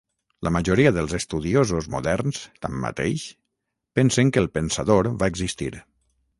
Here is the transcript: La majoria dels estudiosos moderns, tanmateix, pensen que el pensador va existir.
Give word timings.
La 0.45 0.51
majoria 0.53 0.91
dels 0.95 1.11
estudiosos 1.17 1.89
moderns, 1.97 2.41
tanmateix, 2.65 3.27
pensen 4.01 4.35
que 4.37 4.45
el 4.45 4.53
pensador 4.59 5.15
va 5.23 5.33
existir. 5.35 5.73